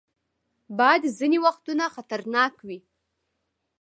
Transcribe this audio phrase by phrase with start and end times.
[0.77, 2.79] باد ځینې وختونه خطرناک وي